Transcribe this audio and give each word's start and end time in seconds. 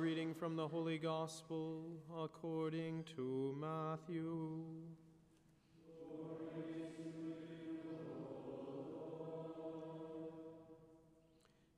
reading 0.00 0.32
from 0.32 0.56
the 0.56 0.66
Holy 0.66 0.96
Gospel 0.96 1.82
according 2.18 3.04
to 3.16 3.54
Matthew. 3.60 4.62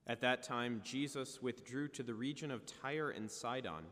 At 0.06 0.20
that 0.20 0.44
time, 0.44 0.80
Jesus 0.84 1.42
withdrew 1.42 1.88
to 1.88 2.04
the 2.04 2.14
region 2.14 2.52
of 2.52 2.64
Tyre 2.64 3.10
and 3.10 3.28
Sidon. 3.28 3.86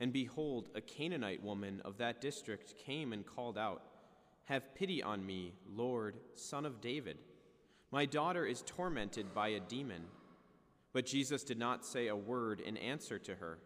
And 0.00 0.12
behold, 0.12 0.70
a 0.74 0.80
Canaanite 0.80 1.42
woman 1.42 1.80
of 1.84 1.96
that 1.98 2.20
district 2.20 2.74
came 2.76 3.12
and 3.12 3.24
called 3.24 3.56
out, 3.56 3.82
Have 4.46 4.74
pity 4.74 5.00
on 5.00 5.24
me, 5.24 5.52
Lord, 5.72 6.16
son 6.34 6.66
of 6.66 6.80
David. 6.80 7.18
My 7.92 8.04
daughter 8.04 8.44
is 8.44 8.62
tormented 8.66 9.32
by 9.32 9.50
a 9.50 9.60
demon. 9.60 10.06
But 10.92 11.06
Jesus 11.06 11.44
did 11.44 11.58
not 11.58 11.84
say 11.84 12.08
a 12.08 12.16
word 12.16 12.60
in 12.60 12.76
answer 12.76 13.18
to 13.20 13.36
her. 13.36 13.58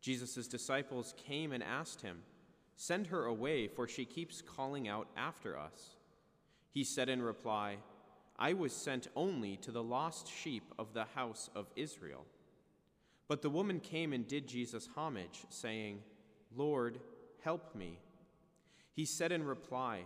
Jesus' 0.00 0.48
disciples 0.48 1.14
came 1.16 1.52
and 1.52 1.62
asked 1.62 2.02
him, 2.02 2.22
Send 2.76 3.08
her 3.08 3.26
away, 3.26 3.68
for 3.68 3.86
she 3.86 4.04
keeps 4.04 4.40
calling 4.42 4.88
out 4.88 5.08
after 5.16 5.58
us. 5.58 5.96
He 6.70 6.84
said 6.84 7.08
in 7.08 7.20
reply, 7.20 7.76
I 8.38 8.54
was 8.54 8.72
sent 8.72 9.08
only 9.14 9.58
to 9.58 9.70
the 9.70 9.82
lost 9.82 10.26
sheep 10.26 10.72
of 10.78 10.94
the 10.94 11.04
house 11.14 11.50
of 11.54 11.66
Israel. 11.76 12.24
But 13.28 13.42
the 13.42 13.50
woman 13.50 13.80
came 13.80 14.14
and 14.14 14.26
did 14.26 14.48
Jesus 14.48 14.88
homage, 14.96 15.44
saying, 15.50 16.00
Lord, 16.56 16.98
help 17.44 17.74
me. 17.74 17.98
He 18.92 19.04
said 19.04 19.30
in 19.30 19.44
reply, 19.44 20.04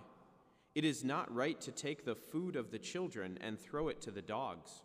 It 0.74 0.84
is 0.84 1.04
not 1.04 1.32
right 1.32 1.60
to 1.60 1.70
take 1.70 2.04
the 2.04 2.16
food 2.16 2.56
of 2.56 2.72
the 2.72 2.78
children 2.78 3.38
and 3.40 3.58
throw 3.58 3.88
it 3.88 4.00
to 4.02 4.10
the 4.10 4.20
dogs. 4.20 4.82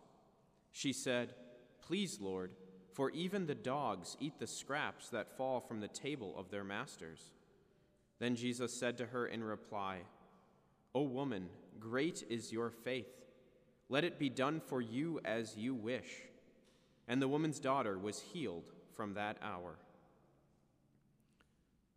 She 0.70 0.92
said, 0.92 1.34
Please, 1.82 2.20
Lord, 2.20 2.52
for 2.92 3.10
even 3.10 3.46
the 3.46 3.54
dogs 3.54 4.16
eat 4.20 4.38
the 4.38 4.46
scraps 4.46 5.08
that 5.10 5.36
fall 5.36 5.60
from 5.60 5.80
the 5.80 5.88
table 5.88 6.34
of 6.36 6.50
their 6.50 6.64
masters. 6.64 7.30
Then 8.18 8.36
Jesus 8.36 8.72
said 8.72 8.98
to 8.98 9.06
her 9.06 9.26
in 9.26 9.42
reply, 9.42 10.00
O 10.94 11.02
woman, 11.02 11.48
great 11.78 12.24
is 12.28 12.52
your 12.52 12.70
faith. 12.70 13.08
Let 13.88 14.04
it 14.04 14.18
be 14.18 14.28
done 14.28 14.60
for 14.60 14.80
you 14.80 15.20
as 15.24 15.56
you 15.56 15.74
wish. 15.74 16.22
And 17.08 17.20
the 17.20 17.28
woman's 17.28 17.58
daughter 17.58 17.98
was 17.98 18.20
healed 18.20 18.72
from 18.94 19.14
that 19.14 19.36
hour. 19.42 19.76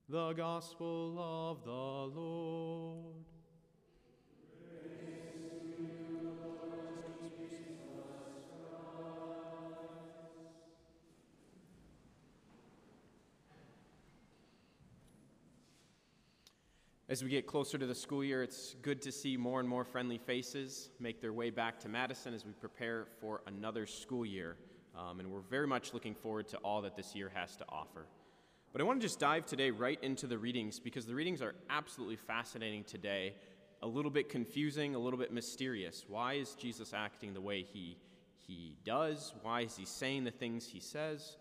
The 0.10 0.34
Gospel 0.34 1.18
of 1.20 1.64
the 1.64 1.72
Lord. 1.72 3.33
As 17.14 17.24
we 17.24 17.30
get 17.30 17.46
closer 17.46 17.78
to 17.78 17.86
the 17.86 17.94
school 17.94 18.24
year, 18.24 18.42
it's 18.42 18.76
good 18.82 19.00
to 19.04 19.12
see 19.12 19.38
more 19.38 19.60
and 19.60 19.70
more 19.70 19.84
friendly 19.84 20.18
faces 20.18 20.90
make 21.00 21.22
their 21.22 21.32
way 21.32 21.52
back 21.52 21.80
to 21.82 21.88
Madison 21.88 22.34
as 22.34 22.44
we 22.44 22.54
prepare 22.54 23.06
for 23.22 23.44
another 23.46 23.86
school 23.86 24.26
year. 24.26 24.58
Um, 24.98 25.20
and 25.20 25.30
we're 25.30 25.42
very 25.42 25.68
much 25.68 25.94
looking 25.94 26.16
forward 26.16 26.48
to 26.48 26.58
all 26.64 26.82
that 26.82 26.96
this 26.96 27.14
year 27.14 27.32
has 27.36 27.56
to 27.58 27.66
offer. 27.70 28.08
But 28.72 28.82
I 28.82 28.86
want 28.86 29.00
to 29.00 29.06
just 29.06 29.20
dive 29.20 29.46
today 29.46 29.70
right 29.70 30.00
into 30.02 30.26
the 30.26 30.40
readings 30.40 30.80
because 30.80 31.06
the 31.06 31.14
readings 31.14 31.44
are 31.44 31.54
absolutely 31.70 32.16
fascinating 32.16 32.84
today, 32.84 33.36
a 33.84 33.88
little 33.88 34.10
bit 34.10 34.28
confusing, 34.28 34.96
a 34.96 35.00
little 35.00 35.20
bit 35.20 35.32
mysterious. 35.32 36.06
Why 36.08 36.34
is 36.34 36.56
Jesus 36.56 36.96
acting 36.96 37.36
the 37.36 37.42
way 37.42 37.62
he, 37.62 37.96
he 38.48 38.76
does? 38.84 39.36
Why 39.44 39.62
is 39.62 39.78
he 39.78 39.86
saying 39.86 40.24
the 40.24 40.32
things 40.32 40.66
he 40.66 40.80
says? 40.80 41.38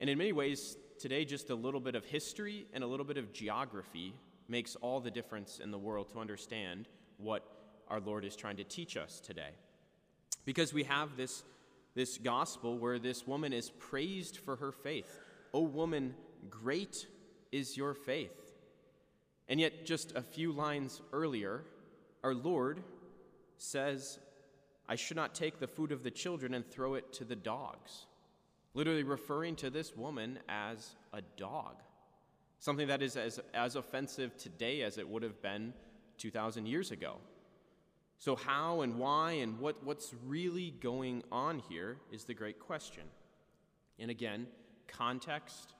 And 0.00 0.10
in 0.10 0.18
many 0.18 0.34
ways, 0.34 0.76
today, 0.98 1.24
just 1.24 1.48
a 1.48 1.54
little 1.54 1.80
bit 1.80 1.94
of 1.94 2.04
history 2.04 2.66
and 2.74 2.84
a 2.84 2.86
little 2.86 3.06
bit 3.06 3.16
of 3.16 3.32
geography 3.32 4.12
makes 4.48 4.76
all 4.76 5.00
the 5.00 5.10
difference 5.10 5.60
in 5.62 5.70
the 5.70 5.78
world 5.78 6.08
to 6.10 6.18
understand 6.18 6.88
what 7.18 7.44
our 7.88 8.00
Lord 8.00 8.24
is 8.24 8.34
trying 8.34 8.56
to 8.56 8.64
teach 8.64 8.96
us 8.96 9.20
today. 9.20 9.50
Because 10.44 10.72
we 10.72 10.84
have 10.84 11.16
this, 11.16 11.44
this 11.94 12.16
gospel 12.18 12.78
where 12.78 12.98
this 12.98 13.26
woman 13.26 13.52
is 13.52 13.70
praised 13.70 14.38
for 14.38 14.56
her 14.56 14.72
faith. 14.72 15.20
O 15.52 15.60
woman, 15.60 16.14
great 16.48 17.06
is 17.52 17.76
your 17.76 17.94
faith. 17.94 18.54
And 19.48 19.60
yet, 19.60 19.86
just 19.86 20.14
a 20.14 20.22
few 20.22 20.52
lines 20.52 21.00
earlier, 21.12 21.64
our 22.22 22.34
Lord 22.34 22.82
says, 23.56 24.18
I 24.88 24.96
should 24.96 25.16
not 25.16 25.34
take 25.34 25.58
the 25.58 25.66
food 25.66 25.92
of 25.92 26.02
the 26.02 26.10
children 26.10 26.54
and 26.54 26.66
throw 26.66 26.94
it 26.94 27.12
to 27.14 27.24
the 27.24 27.36
dogs. 27.36 28.06
Literally 28.74 29.02
referring 29.02 29.56
to 29.56 29.70
this 29.70 29.96
woman 29.96 30.38
as 30.48 30.94
a 31.12 31.22
dog 31.36 31.76
something 32.58 32.88
that 32.88 33.02
is 33.02 33.16
as, 33.16 33.40
as 33.54 33.76
offensive 33.76 34.36
today 34.36 34.82
as 34.82 34.98
it 34.98 35.08
would 35.08 35.22
have 35.22 35.40
been 35.42 35.72
2,000 36.18 36.66
years 36.66 36.90
ago. 36.90 37.16
So, 38.18 38.34
how 38.34 38.80
and 38.80 38.98
why 38.98 39.32
and 39.32 39.60
what, 39.60 39.84
what's 39.84 40.12
really 40.26 40.72
going 40.80 41.22
on 41.30 41.62
here 41.68 41.98
is 42.10 42.24
the 42.24 42.34
great 42.34 42.58
question. 42.58 43.04
And 44.00 44.10
again, 44.10 44.48
context, 44.88 45.74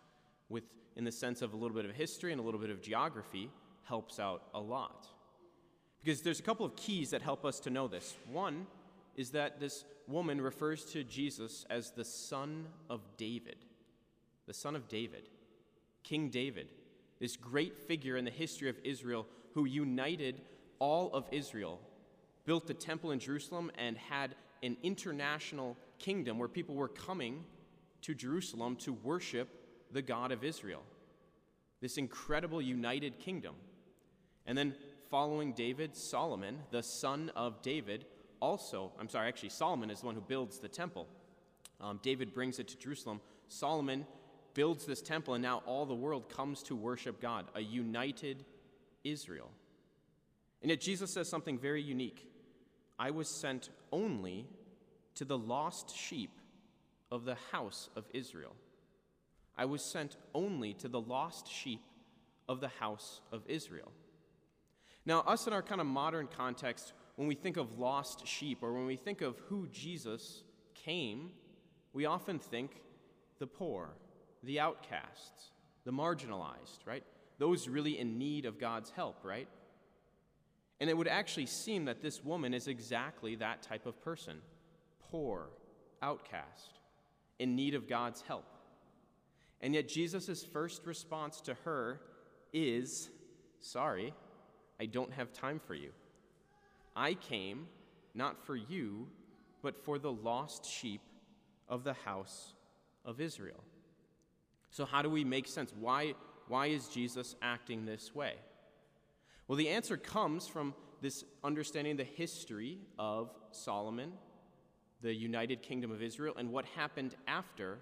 with, 0.49 0.63
in 0.95 1.05
the 1.05 1.11
sense 1.13 1.43
of 1.43 1.53
a 1.53 1.57
little 1.57 1.77
bit 1.77 1.85
of 1.85 1.91
history 1.93 2.31
and 2.31 2.41
a 2.41 2.45
little 2.45 2.61
bit 2.61 2.71
of 2.71 2.81
geography, 2.81 3.51
helps 3.85 4.21
out 4.21 4.45
a 4.55 4.61
lot. 4.61 5.09
Because 6.05 6.23
there's 6.23 6.39
a 6.39 6.45
couple 6.45 6.65
of 6.65 6.77
keys 6.77 7.11
that 7.11 7.23
help 7.23 7.45
us 7.45 7.59
to 7.61 7.71
know 7.71 7.89
this. 7.89 8.15
One 8.31 8.67
is 9.17 9.31
that 9.31 9.59
this 9.59 9.85
woman 10.07 10.41
refers 10.41 10.85
to 10.87 11.03
Jesus 11.03 11.67
as 11.69 11.91
the 11.91 12.05
son 12.05 12.67
of 12.89 13.01
David. 13.17 13.57
The 14.47 14.55
son 14.55 14.77
of 14.77 14.89
David. 14.89 15.29
King 16.09 16.31
David, 16.31 16.69
this 17.21 17.37
great 17.37 17.77
figure 17.77 18.17
in 18.17 18.25
the 18.25 18.31
history 18.31 18.71
of 18.71 18.77
Israel 18.83 19.27
who 19.53 19.67
united 19.67 20.41
all 20.79 21.13
of 21.13 21.27
Israel, 21.33 21.81
built 22.47 22.67
the 22.67 22.73
temple 22.73 23.11
in 23.11 23.19
Jerusalem, 23.19 23.71
and 23.77 23.99
had 23.99 24.35
an 24.63 24.79
international 24.83 25.77
kingdom 25.99 26.39
where 26.39 26.49
people 26.49 26.75
were 26.75 26.89
coming 26.89 27.45
to 28.03 28.15
Jerusalem 28.15 28.77
to 28.77 28.95
worship 28.95 29.49
the 29.93 30.01
God 30.01 30.33
of 30.33 30.45
Israel. 30.45 30.83
This 31.83 31.99
incredible 31.99 32.63
united 32.63 33.19
kingdom. 33.19 33.55
And 34.47 34.57
then 34.57 34.75
following 35.11 35.53
David, 35.53 35.95
Solomon, 35.95 36.61
the 36.71 36.83
son 36.83 37.31
of 37.37 37.61
David, 37.61 38.07
also, 38.41 38.93
I'm 38.99 39.11
sorry, 39.11 39.29
actually, 39.29 39.51
Solomon 39.51 39.91
is 39.91 40.01
the 40.01 40.07
one 40.07 40.15
who 40.15 40.23
builds 40.23 40.59
the 40.59 40.69
temple. 40.69 41.07
Um, 41.83 42.01
David 42.03 42.33
brings 42.33 42.59
it 42.59 42.69
to 42.69 42.79
Jerusalem. 42.79 43.21
Solomon 43.49 44.07
builds 44.59 44.85
this 44.85 45.01
temple, 45.01 45.35
and 45.35 45.43
now 45.43 45.63
all 45.67 45.87
the 45.87 45.95
world 45.95 46.29
comes 46.29 46.65
to 46.65 46.75
worship 46.75 47.23
God, 47.23 47.47
a 47.55 47.61
united 47.61 48.45
Israel. 49.05 49.53
And 50.63 50.71
yet 50.71 50.81
Jesus 50.81 51.13
says 51.13 51.29
something 51.29 51.57
very 51.57 51.81
unique 51.81 52.27
I 52.99 53.13
was 53.13 53.29
sent 53.29 53.71
only 53.93 54.49
to 55.15 55.25
the 55.25 55.39
lost 55.39 55.97
sheep 55.97 56.33
of 57.13 57.25
the 57.25 57.37
house 57.53 57.89
of 57.95 58.03
Israel. 58.13 58.57
I 59.57 59.67
was 59.67 59.81
sent 59.81 60.17
only 60.35 60.75
to 60.75 60.89
the 60.89 61.01
lost 61.01 61.49
sheep 61.49 61.85
of 62.49 62.61
the 62.61 62.73
house 62.81 63.21
of 63.31 63.45
Israel. 63.47 63.93
Now, 65.07 65.21
us 65.21 65.47
in 65.47 65.53
our 65.53 65.63
kind 65.63 65.81
of 65.81 65.87
modern 65.87 66.27
context, 66.37 66.95
when 67.15 67.29
we 67.29 67.37
think 67.37 67.59
of 67.59 67.79
lost 67.79 68.27
sheep 68.27 68.59
or 68.63 68.73
when 68.73 68.87
we 68.87 68.97
think 68.97 69.21
of 69.21 69.39
who 69.49 69.69
Jesus 69.69 70.43
came, 70.75 71.31
we 71.93 72.07
often 72.07 72.41
think 72.41 72.83
the 73.39 73.47
poor, 73.47 73.91
the 74.43 74.61
outcasts, 74.61 75.51
the 75.85 75.93
marginalized, 75.93 76.87
right? 76.87 77.05
Those 77.39 77.69
really 77.69 77.99
in 77.99 78.19
need 78.19 78.45
of 78.47 78.59
God's 78.59 78.91
help, 78.91 79.25
right? 79.25 79.49
And 80.81 80.89
it 80.89 80.97
would 80.97 81.09
actually 81.09 81.47
seem 81.47 81.87
that 81.87 82.03
this 82.03 82.25
woman 82.25 82.55
is 82.55 82.69
exactly 82.69 83.35
that 83.37 83.63
type 83.63 83.87
of 83.87 84.01
person 84.03 84.41
poor, 85.11 85.49
outcast, 86.03 86.81
in 87.39 87.57
need 87.57 87.75
of 87.75 87.89
God's 87.89 88.23
help. 88.23 88.45
And 89.61 89.75
yet, 89.75 89.89
Jesus' 89.89 90.45
first 90.45 90.87
response 90.87 91.41
to 91.43 91.55
her 91.65 92.01
is 92.53 93.11
Sorry, 93.61 94.15
I 94.81 94.87
don't 94.87 95.13
have 95.13 95.33
time 95.33 95.61
for 95.67 95.75
you. 95.75 95.91
I 96.95 97.15
came 97.15 97.67
not 98.15 98.45
for 98.45 98.55
you, 98.55 99.09
but 99.63 99.85
for 99.85 99.99
the 99.99 100.13
lost 100.13 100.65
sheep 100.65 101.01
of 101.69 101.83
the 101.85 101.93
house 101.93 102.55
of 103.05 103.21
Israel. 103.21 103.63
So, 104.71 104.85
how 104.85 105.03
do 105.03 105.11
we 105.11 105.25
make 105.25 105.47
sense? 105.47 105.73
Why, 105.79 106.15
why 106.49 106.67
is 106.67 106.89
Jesus 106.89 107.35
acting 107.43 107.87
this 107.87 108.15
way? 108.15 108.35
Well, 109.47 109.57
the 109.57 109.71
answer 109.71 109.97
comes 109.97 110.47
from 110.47 110.75
this 111.01 111.25
understanding 111.43 111.97
the 111.97 112.05
history 112.05 112.79
of 112.99 113.31
Solomon, 113.51 114.13
the 115.01 115.15
United 115.15 115.63
Kingdom 115.63 115.91
of 115.91 116.03
Israel, 116.03 116.35
and 116.37 116.53
what 116.53 116.65
happened 116.77 117.15
after 117.27 117.79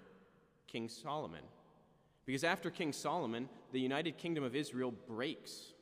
King 0.67 0.87
Solomon. 0.87 1.43
Because 2.25 2.43
after 2.43 2.69
King 2.69 2.93
Solomon, 2.93 3.49
the 3.71 3.79
United 3.79 4.17
Kingdom 4.17 4.43
of 4.43 4.55
Israel 4.55 4.93
breaks. 5.07 5.73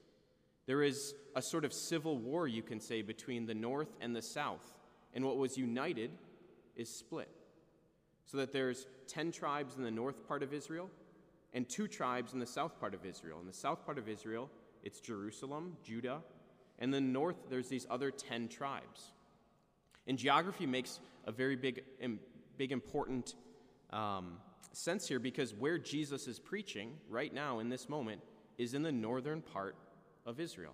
There 0.65 0.81
is 0.81 1.13
a 1.35 1.41
sort 1.41 1.65
of 1.65 1.73
civil 1.73 2.17
war, 2.17 2.47
you 2.47 2.61
can 2.61 2.79
say, 2.79 3.01
between 3.01 3.45
the 3.45 3.53
north 3.53 3.97
and 4.01 4.15
the 4.15 4.21
south. 4.21 4.73
And 5.13 5.25
what 5.25 5.37
was 5.37 5.57
united 5.57 6.11
is 6.75 6.89
split. 6.89 7.29
So 8.25 8.37
that 8.37 8.51
there's 8.51 8.87
10 9.07 9.31
tribes 9.31 9.75
in 9.77 9.83
the 9.83 9.91
north 9.91 10.27
part 10.27 10.43
of 10.43 10.53
Israel 10.53 10.89
and 11.53 11.67
two 11.67 11.87
tribes 11.87 12.33
in 12.33 12.39
the 12.39 12.45
south 12.45 12.79
part 12.79 12.93
of 12.93 13.05
Israel. 13.05 13.39
In 13.39 13.47
the 13.47 13.53
south 13.53 13.85
part 13.85 13.97
of 13.97 14.09
Israel, 14.09 14.49
it's 14.83 14.99
Jerusalem, 14.99 15.77
Judah, 15.83 16.21
and 16.79 16.93
the 16.93 17.01
north, 17.01 17.37
there's 17.49 17.69
these 17.69 17.87
other 17.89 18.11
10 18.11 18.49
tribes. 18.49 19.13
And 20.07 20.17
geography 20.17 20.65
makes 20.65 20.99
a 21.25 21.31
very 21.31 21.55
big, 21.55 21.83
big 22.57 22.71
important 22.71 23.35
um, 23.91 24.37
sense 24.73 25.07
here 25.07 25.19
because 25.19 25.53
where 25.53 25.77
Jesus 25.77 26.27
is 26.27 26.39
preaching 26.39 26.91
right 27.09 27.33
now 27.33 27.59
in 27.59 27.69
this 27.69 27.87
moment 27.87 28.21
is 28.57 28.73
in 28.73 28.83
the 28.83 28.91
northern 28.91 29.41
part 29.41 29.75
of 30.25 30.39
Israel. 30.39 30.73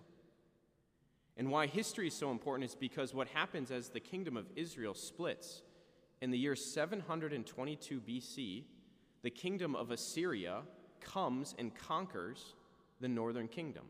And 1.37 1.49
why 1.49 1.67
history 1.67 2.07
is 2.07 2.13
so 2.13 2.31
important 2.31 2.69
is 2.69 2.75
because 2.75 3.13
what 3.13 3.27
happens 3.27 3.71
as 3.71 3.89
the 3.89 3.99
kingdom 3.99 4.35
of 4.35 4.45
Israel 4.55 4.93
splits 4.93 5.61
in 6.21 6.29
the 6.29 6.37
year 6.37 6.55
722 6.55 7.99
BC, 7.99 8.63
the 9.23 9.29
kingdom 9.29 9.75
of 9.75 9.91
Assyria 9.91 10.61
comes 10.99 11.55
and 11.57 11.75
conquers 11.75 12.55
the 12.99 13.07
northern 13.07 13.47
kingdom. 13.47 13.85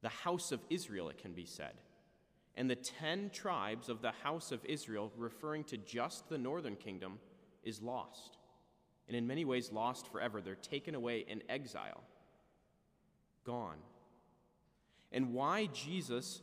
The 0.00 0.08
house 0.08 0.52
of 0.52 0.60
Israel, 0.70 1.10
it 1.10 1.18
can 1.18 1.32
be 1.32 1.44
said. 1.44 1.74
And 2.54 2.68
the 2.68 2.76
ten 2.76 3.30
tribes 3.30 3.88
of 3.88 4.02
the 4.02 4.12
house 4.22 4.52
of 4.52 4.64
Israel, 4.64 5.12
referring 5.16 5.64
to 5.64 5.76
just 5.76 6.28
the 6.28 6.38
northern 6.38 6.76
kingdom, 6.76 7.18
is 7.62 7.80
lost. 7.80 8.38
And 9.06 9.16
in 9.16 9.26
many 9.26 9.44
ways, 9.44 9.70
lost 9.70 10.10
forever. 10.10 10.40
They're 10.40 10.54
taken 10.54 10.94
away 10.94 11.24
in 11.28 11.42
exile, 11.48 12.02
gone. 13.44 13.78
And 15.12 15.34
why 15.34 15.66
Jesus 15.66 16.40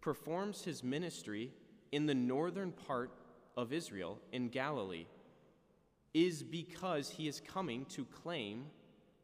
performs 0.00 0.62
his 0.64 0.84
ministry 0.84 1.50
in 1.90 2.06
the 2.06 2.14
northern 2.14 2.72
part 2.72 3.10
of 3.58 3.72
Israel, 3.72 4.20
in 4.30 4.48
Galilee, 4.48 5.06
is 6.14 6.44
because 6.44 7.10
he 7.10 7.26
is 7.26 7.40
coming 7.40 7.84
to 7.86 8.04
claim 8.04 8.66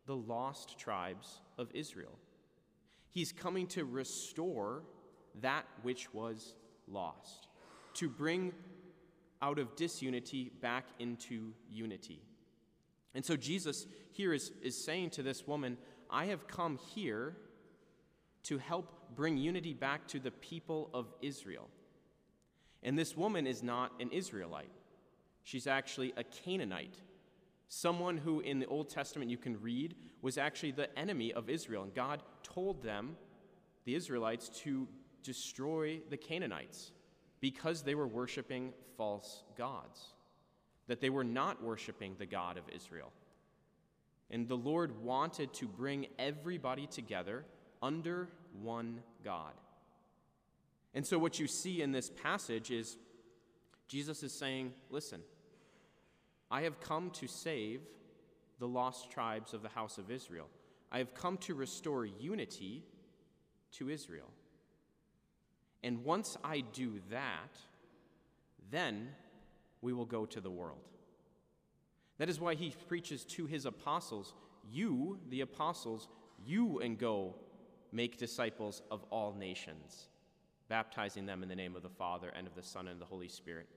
the 0.07 0.17
lost 0.17 0.77
tribes 0.77 1.41
of 1.57 1.71
Israel. 1.73 2.19
He's 3.11 3.31
coming 3.31 3.69
to 3.69 3.85
restore 3.85 4.83
that 5.41 5.67
which 5.83 6.13
was 6.13 6.57
lost, 6.89 7.47
to 7.95 8.09
bring 8.09 8.53
out 9.41 9.61
of 9.61 9.77
disunity 9.77 10.51
back 10.61 10.87
into 10.99 11.53
unity. 11.71 12.21
And 13.15 13.25
so 13.25 13.37
Jesus 13.37 13.87
here 14.11 14.35
is, 14.35 14.51
is 14.63 14.77
saying 14.77 15.11
to 15.11 15.23
this 15.23 15.47
woman, 15.47 15.79
I 16.11 16.27
have 16.27 16.49
come 16.49 16.81
here 16.95 17.37
to 18.45 18.59
help 18.59 19.15
bring 19.15 19.37
unity 19.37 19.75
back 19.75 20.09
to 20.09 20.19
the 20.19 20.33
people 20.33 20.91
of 20.93 21.07
Israel. 21.23 21.69
And 22.85 22.99
this 22.99 23.17
woman 23.17 23.47
is 23.47 23.63
not 23.63 23.93
an 24.01 24.11
Israelite, 24.11 24.71
she's 25.43 25.67
actually 25.67 26.13
a 26.17 26.25
Canaanite. 26.25 27.01
Someone 27.67 28.19
who 28.19 28.41
in 28.41 28.61
the 28.61 28.67
Old 28.67 28.89
Testament 28.91 29.31
you 29.31 29.39
can 29.39 29.61
read 29.61 29.97
was 30.23 30.39
actually 30.39 30.73
the 30.73 30.97
enemy 30.99 31.33
of 31.33 31.49
Israel. 31.49 31.83
And 31.83 31.95
God 31.95 32.23
told 32.43 32.83
them, 32.83 33.17
the 33.85 33.95
Israelites, 33.95 34.49
to 34.61 34.87
destroy 35.23 36.01
the 36.11 36.17
Canaanites 36.17 36.93
because 37.41 37.83
they 37.83 37.95
were 37.95 38.07
worshiping 38.07 38.73
false 38.97 39.43
gods, 39.57 40.13
that 40.87 41.01
they 41.01 41.11
were 41.11 41.25
not 41.25 41.63
worshiping 41.63 42.15
the 42.19 42.27
God 42.27 42.59
of 42.59 42.65
Israel. 42.73 43.11
And 44.31 44.47
the 44.47 44.57
Lord 44.57 45.03
wanted 45.03 45.53
to 45.55 45.67
bring 45.67 46.07
everybody 46.19 46.87
together 46.87 47.45
under 47.83 48.29
one 48.63 49.01
God. 49.25 49.53
And 50.95 51.07
so, 51.07 51.19
what 51.19 51.39
you 51.39 51.47
see 51.47 51.83
in 51.83 51.93
this 51.93 52.11
passage 52.11 52.71
is 52.71 52.97
Jesus 53.89 54.23
is 54.23 54.33
saying, 54.33 54.73
Listen, 54.91 55.21
I 56.51 56.63
have 56.63 56.81
come 56.81 57.11
to 57.11 57.27
save 57.27 57.81
the 58.61 58.69
lost 58.69 59.11
tribes 59.11 59.53
of 59.53 59.63
the 59.63 59.69
house 59.69 59.99
of 59.99 60.11
Israel. 60.11 60.49
I 60.93 60.99
have 60.99 61.15
come 61.15 61.37
to 61.39 61.55
restore 61.55 62.07
unity 62.07 62.85
to 63.73 63.91
Israel. 63.91 64.31
And 65.83 66.05
once 66.05 66.37
I 66.43 66.61
do 66.61 67.01
that, 67.11 67.59
then 68.71 69.09
we 69.83 69.93
will 69.93 70.07
go 70.07 70.25
to 70.25 70.41
the 70.41 70.51
world. 70.51 70.89
That 72.19 72.29
is 72.29 72.41
why 72.41 72.55
he 72.55 72.75
preaches 72.89 73.25
to 73.25 73.47
his 73.47 73.67
apostles, 73.67 74.35
You, 74.71 75.19
the 75.29 75.41
apostles, 75.41 76.09
you 76.47 76.79
and 76.79 76.99
go 76.99 77.35
make 77.93 78.17
disciples 78.17 78.83
of 78.91 79.05
all 79.11 79.35
nations, 79.35 80.09
baptizing 80.69 81.27
them 81.27 81.43
in 81.43 81.49
the 81.49 81.57
name 81.57 81.77
of 81.77 81.83
the 81.83 81.89
Father 81.89 82.33
and 82.35 82.47
of 82.47 82.55
the 82.55 82.63
Son 82.63 82.89
and 82.89 83.01
the 83.01 83.05
Holy 83.05 83.29
Spirit. 83.29 83.69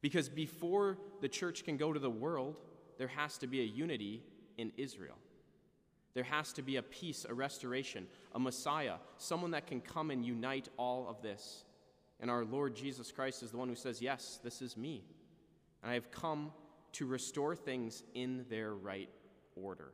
Because 0.00 0.28
before 0.28 0.98
the 1.20 1.28
church 1.28 1.64
can 1.64 1.76
go 1.76 1.92
to 1.92 1.98
the 1.98 2.10
world, 2.10 2.56
there 2.98 3.08
has 3.08 3.38
to 3.38 3.46
be 3.46 3.60
a 3.60 3.64
unity 3.64 4.22
in 4.56 4.72
Israel. 4.76 5.16
There 6.14 6.24
has 6.24 6.52
to 6.54 6.62
be 6.62 6.76
a 6.76 6.82
peace, 6.82 7.26
a 7.28 7.34
restoration, 7.34 8.06
a 8.34 8.38
Messiah, 8.38 8.94
someone 9.18 9.50
that 9.50 9.66
can 9.66 9.80
come 9.80 10.10
and 10.10 10.24
unite 10.24 10.68
all 10.78 11.06
of 11.08 11.20
this. 11.22 11.64
And 12.20 12.30
our 12.30 12.44
Lord 12.44 12.74
Jesus 12.74 13.12
Christ 13.12 13.42
is 13.42 13.50
the 13.50 13.58
one 13.58 13.68
who 13.68 13.74
says, 13.74 14.00
Yes, 14.00 14.40
this 14.42 14.62
is 14.62 14.76
me. 14.76 15.04
And 15.82 15.90
I 15.90 15.94
have 15.94 16.10
come 16.10 16.52
to 16.92 17.06
restore 17.06 17.54
things 17.54 18.02
in 18.14 18.46
their 18.48 18.74
right 18.74 19.10
order. 19.54 19.92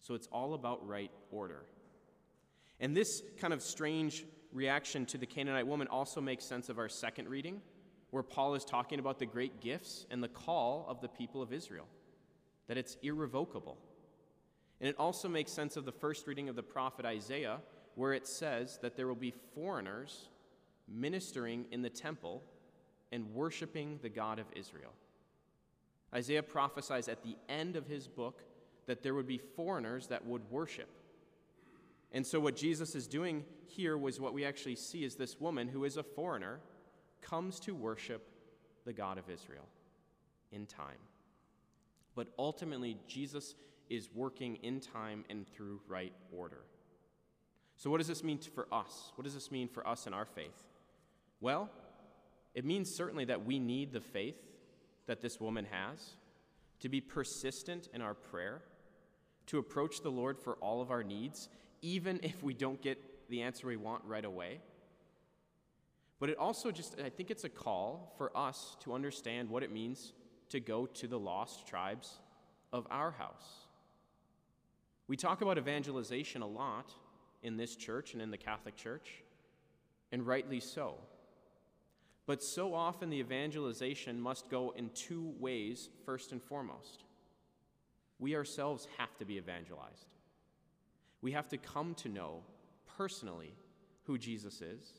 So 0.00 0.14
it's 0.14 0.26
all 0.32 0.54
about 0.54 0.86
right 0.86 1.12
order. 1.30 1.64
And 2.80 2.96
this 2.96 3.22
kind 3.40 3.52
of 3.52 3.62
strange 3.62 4.24
reaction 4.52 5.06
to 5.06 5.18
the 5.18 5.26
Canaanite 5.26 5.66
woman 5.66 5.88
also 5.88 6.20
makes 6.20 6.44
sense 6.44 6.68
of 6.68 6.78
our 6.78 6.88
second 6.88 7.28
reading, 7.28 7.60
where 8.10 8.22
Paul 8.22 8.54
is 8.54 8.64
talking 8.64 8.98
about 8.98 9.18
the 9.18 9.26
great 9.26 9.60
gifts 9.60 10.06
and 10.10 10.22
the 10.22 10.28
call 10.28 10.86
of 10.88 11.00
the 11.00 11.08
people 11.08 11.42
of 11.42 11.52
Israel, 11.52 11.86
that 12.66 12.78
it's 12.78 12.96
irrevocable. 13.02 13.76
And 14.80 14.88
it 14.88 14.96
also 14.98 15.28
makes 15.28 15.52
sense 15.52 15.76
of 15.76 15.84
the 15.84 15.92
first 15.92 16.26
reading 16.26 16.48
of 16.48 16.56
the 16.56 16.62
prophet 16.62 17.04
Isaiah, 17.04 17.58
where 17.94 18.12
it 18.12 18.26
says 18.26 18.78
that 18.82 18.96
there 18.96 19.08
will 19.08 19.14
be 19.14 19.34
foreigners 19.54 20.28
ministering 20.88 21.66
in 21.70 21.82
the 21.82 21.90
temple 21.90 22.42
and 23.12 23.34
worshiping 23.34 23.98
the 24.02 24.08
God 24.08 24.38
of 24.38 24.46
Israel. 24.54 24.92
Isaiah 26.14 26.42
prophesies 26.42 27.08
at 27.08 27.22
the 27.22 27.36
end 27.48 27.76
of 27.76 27.86
his 27.86 28.08
book 28.08 28.42
that 28.86 29.02
there 29.02 29.14
would 29.14 29.26
be 29.26 29.38
foreigners 29.38 30.06
that 30.06 30.24
would 30.24 30.50
worship. 30.50 30.88
And 32.12 32.26
so, 32.26 32.40
what 32.40 32.56
Jesus 32.56 32.94
is 32.94 33.06
doing 33.06 33.44
here 33.66 33.98
was 33.98 34.20
what 34.20 34.32
we 34.32 34.44
actually 34.44 34.76
see 34.76 35.04
is 35.04 35.16
this 35.16 35.38
woman 35.40 35.68
who 35.68 35.84
is 35.84 35.96
a 35.96 36.02
foreigner 36.02 36.60
comes 37.20 37.60
to 37.60 37.74
worship 37.74 38.28
the 38.84 38.92
God 38.92 39.18
of 39.18 39.28
Israel 39.28 39.66
in 40.50 40.66
time. 40.66 40.98
But 42.14 42.28
ultimately, 42.38 42.96
Jesus 43.06 43.54
is 43.90 44.08
working 44.14 44.56
in 44.56 44.80
time 44.80 45.24
and 45.28 45.46
through 45.46 45.80
right 45.86 46.12
order. 46.32 46.62
So, 47.76 47.90
what 47.90 47.98
does 47.98 48.08
this 48.08 48.24
mean 48.24 48.38
for 48.38 48.66
us? 48.72 49.12
What 49.14 49.24
does 49.24 49.34
this 49.34 49.50
mean 49.50 49.68
for 49.68 49.86
us 49.86 50.06
in 50.06 50.14
our 50.14 50.26
faith? 50.26 50.64
Well, 51.40 51.70
it 52.54 52.64
means 52.64 52.92
certainly 52.92 53.26
that 53.26 53.44
we 53.44 53.58
need 53.58 53.92
the 53.92 54.00
faith 54.00 54.36
that 55.06 55.20
this 55.20 55.38
woman 55.40 55.66
has 55.70 56.16
to 56.80 56.88
be 56.88 57.00
persistent 57.00 57.88
in 57.92 58.02
our 58.02 58.14
prayer, 58.14 58.62
to 59.46 59.58
approach 59.58 60.02
the 60.02 60.10
Lord 60.10 60.38
for 60.38 60.54
all 60.54 60.80
of 60.80 60.90
our 60.90 61.02
needs, 61.02 61.48
even 61.82 62.20
if 62.22 62.42
we 62.42 62.54
don't 62.54 62.80
get 62.82 62.98
the 63.28 63.42
answer 63.42 63.66
we 63.66 63.76
want 63.76 64.02
right 64.04 64.24
away. 64.24 64.60
But 66.20 66.30
it 66.30 66.38
also 66.38 66.70
just, 66.70 66.96
I 67.00 67.10
think 67.10 67.30
it's 67.30 67.44
a 67.44 67.48
call 67.48 68.14
for 68.18 68.36
us 68.36 68.76
to 68.80 68.94
understand 68.94 69.48
what 69.48 69.62
it 69.62 69.70
means 69.70 70.12
to 70.48 70.60
go 70.60 70.86
to 70.86 71.06
the 71.06 71.18
lost 71.18 71.66
tribes 71.66 72.18
of 72.72 72.86
our 72.90 73.10
house. 73.10 73.66
We 75.06 75.16
talk 75.16 75.40
about 75.40 75.58
evangelization 75.58 76.42
a 76.42 76.46
lot 76.46 76.92
in 77.42 77.56
this 77.56 77.76
church 77.76 78.14
and 78.14 78.22
in 78.22 78.30
the 78.30 78.36
Catholic 78.36 78.76
Church, 78.76 79.22
and 80.10 80.26
rightly 80.26 80.60
so. 80.60 80.96
But 82.26 82.42
so 82.42 82.74
often 82.74 83.08
the 83.08 83.20
evangelization 83.20 84.20
must 84.20 84.50
go 84.50 84.74
in 84.76 84.90
two 84.90 85.32
ways, 85.38 85.88
first 86.04 86.32
and 86.32 86.42
foremost. 86.42 87.04
We 88.18 88.34
ourselves 88.34 88.88
have 88.98 89.16
to 89.18 89.24
be 89.24 89.36
evangelized. 89.36 90.06
We 91.20 91.32
have 91.32 91.48
to 91.48 91.58
come 91.58 91.94
to 91.96 92.08
know 92.08 92.42
personally 92.96 93.54
who 94.04 94.18
Jesus 94.18 94.60
is. 94.60 94.92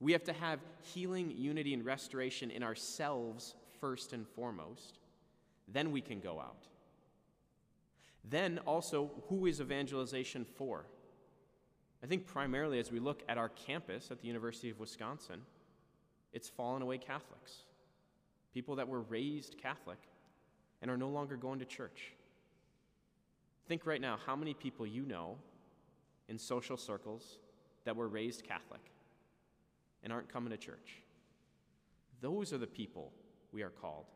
We 0.00 0.12
have 0.12 0.24
to 0.24 0.32
have 0.32 0.60
healing, 0.82 1.34
unity, 1.36 1.74
and 1.74 1.84
restoration 1.84 2.50
in 2.50 2.62
ourselves 2.62 3.54
first 3.80 4.12
and 4.12 4.26
foremost. 4.26 4.98
Then 5.68 5.92
we 5.92 6.00
can 6.00 6.20
go 6.20 6.40
out. 6.40 6.66
Then 8.24 8.58
also, 8.66 9.10
who 9.28 9.46
is 9.46 9.60
evangelization 9.60 10.44
for? 10.44 10.86
I 12.02 12.06
think 12.06 12.26
primarily 12.26 12.78
as 12.78 12.90
we 12.90 12.98
look 12.98 13.22
at 13.28 13.38
our 13.38 13.50
campus 13.50 14.10
at 14.10 14.20
the 14.20 14.26
University 14.26 14.70
of 14.70 14.80
Wisconsin, 14.80 15.42
it's 16.32 16.48
fallen 16.48 16.82
away 16.82 16.98
Catholics. 16.98 17.64
People 18.54 18.76
that 18.76 18.88
were 18.88 19.02
raised 19.02 19.58
Catholic 19.58 19.98
and 20.82 20.90
are 20.90 20.96
no 20.96 21.08
longer 21.08 21.36
going 21.36 21.58
to 21.58 21.64
church. 21.64 22.12
Think 23.70 23.86
right 23.86 24.00
now 24.00 24.18
how 24.26 24.34
many 24.34 24.52
people 24.52 24.84
you 24.84 25.02
know 25.02 25.36
in 26.28 26.40
social 26.40 26.76
circles 26.76 27.38
that 27.84 27.94
were 27.94 28.08
raised 28.08 28.42
Catholic 28.42 28.80
and 30.02 30.12
aren't 30.12 30.28
coming 30.28 30.50
to 30.50 30.56
church. 30.56 31.02
Those 32.20 32.52
are 32.52 32.58
the 32.58 32.66
people 32.66 33.12
we 33.52 33.62
are 33.62 33.70
called 33.70 34.06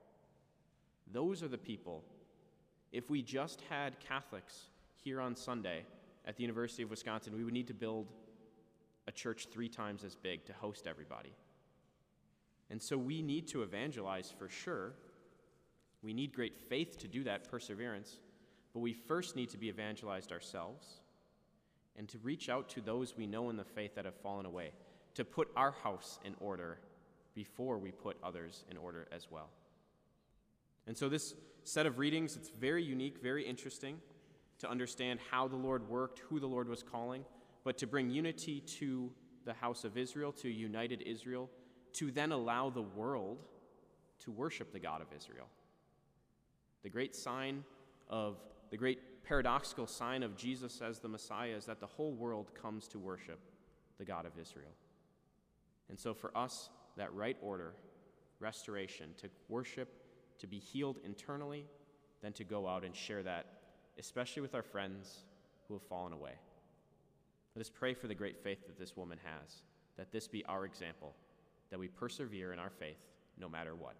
Those 1.12 1.40
are 1.44 1.46
the 1.46 1.56
people. 1.56 2.02
If 2.90 3.10
we 3.10 3.22
just 3.22 3.62
had 3.70 4.00
Catholics 4.00 4.70
here 4.96 5.20
on 5.20 5.36
Sunday 5.36 5.84
at 6.26 6.36
the 6.36 6.42
University 6.42 6.82
of 6.82 6.90
Wisconsin, 6.90 7.36
we 7.36 7.44
would 7.44 7.54
need 7.54 7.68
to 7.68 7.74
build 7.74 8.08
a 9.06 9.12
church 9.12 9.46
three 9.52 9.68
times 9.68 10.02
as 10.02 10.16
big 10.16 10.44
to 10.46 10.52
host 10.52 10.88
everybody. 10.88 11.32
And 12.70 12.82
so 12.82 12.98
we 12.98 13.22
need 13.22 13.46
to 13.48 13.62
evangelize 13.62 14.34
for 14.36 14.48
sure. 14.48 14.94
We 16.02 16.12
need 16.12 16.32
great 16.32 16.58
faith 16.58 16.98
to 16.98 17.06
do 17.06 17.22
that, 17.22 17.48
perseverance. 17.48 18.18
But 18.74 18.80
we 18.80 18.92
first 18.92 19.36
need 19.36 19.48
to 19.50 19.56
be 19.56 19.68
evangelized 19.68 20.32
ourselves 20.32 21.00
and 21.96 22.08
to 22.08 22.18
reach 22.18 22.48
out 22.48 22.68
to 22.70 22.80
those 22.80 23.16
we 23.16 23.26
know 23.26 23.48
in 23.48 23.56
the 23.56 23.64
faith 23.64 23.94
that 23.94 24.04
have 24.04 24.16
fallen 24.16 24.44
away, 24.44 24.72
to 25.14 25.24
put 25.24 25.48
our 25.56 25.70
house 25.70 26.18
in 26.24 26.34
order 26.40 26.78
before 27.34 27.78
we 27.78 27.92
put 27.92 28.16
others 28.22 28.64
in 28.70 28.76
order 28.76 29.06
as 29.12 29.28
well. 29.30 29.48
And 30.86 30.96
so, 30.96 31.08
this 31.08 31.34
set 31.62 31.86
of 31.86 31.98
readings, 31.98 32.36
it's 32.36 32.50
very 32.50 32.82
unique, 32.82 33.22
very 33.22 33.46
interesting 33.46 33.98
to 34.58 34.70
understand 34.70 35.20
how 35.30 35.48
the 35.48 35.56
Lord 35.56 35.88
worked, 35.88 36.20
who 36.28 36.38
the 36.38 36.46
Lord 36.46 36.68
was 36.68 36.82
calling, 36.82 37.24
but 37.64 37.78
to 37.78 37.86
bring 37.86 38.10
unity 38.10 38.60
to 38.60 39.10
the 39.44 39.54
house 39.54 39.84
of 39.84 39.96
Israel, 39.96 40.32
to 40.32 40.48
united 40.48 41.02
Israel, 41.02 41.48
to 41.94 42.10
then 42.10 42.32
allow 42.32 42.70
the 42.70 42.82
world 42.82 43.44
to 44.20 44.30
worship 44.30 44.72
the 44.72 44.78
God 44.78 45.00
of 45.00 45.08
Israel. 45.16 45.46
The 46.82 46.88
great 46.88 47.14
sign 47.14 47.64
of, 48.08 48.36
the 48.70 48.76
great 48.76 49.24
paradoxical 49.24 49.86
sign 49.86 50.22
of 50.22 50.36
Jesus 50.36 50.80
as 50.80 50.98
the 50.98 51.08
Messiah 51.08 51.54
is 51.56 51.66
that 51.66 51.80
the 51.80 51.86
whole 51.86 52.12
world 52.12 52.52
comes 52.60 52.86
to 52.88 52.98
worship 52.98 53.40
the 53.98 54.04
God 54.04 54.26
of 54.26 54.32
Israel. 54.40 54.72
And 55.88 55.98
so 55.98 56.14
for 56.14 56.36
us, 56.36 56.70
that 56.96 57.12
right 57.14 57.36
order, 57.42 57.74
restoration, 58.40 59.10
to 59.18 59.28
worship, 59.48 59.88
to 60.38 60.46
be 60.46 60.58
healed 60.58 60.98
internally, 61.04 61.66
then 62.22 62.32
to 62.34 62.44
go 62.44 62.66
out 62.66 62.84
and 62.84 62.94
share 62.94 63.22
that, 63.22 63.46
especially 63.98 64.42
with 64.42 64.54
our 64.54 64.62
friends 64.62 65.24
who 65.68 65.74
have 65.74 65.82
fallen 65.82 66.12
away. 66.12 66.32
Let 67.54 67.60
us 67.60 67.70
pray 67.70 67.94
for 67.94 68.08
the 68.08 68.14
great 68.14 68.42
faith 68.42 68.66
that 68.66 68.78
this 68.78 68.96
woman 68.96 69.18
has, 69.24 69.62
that 69.96 70.12
this 70.12 70.26
be 70.26 70.44
our 70.46 70.64
example, 70.64 71.14
that 71.70 71.78
we 71.78 71.88
persevere 71.88 72.52
in 72.52 72.58
our 72.58 72.70
faith 72.70 72.98
no 73.38 73.48
matter 73.48 73.74
what. 73.74 73.94